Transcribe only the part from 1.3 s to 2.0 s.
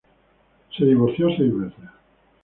seis veces.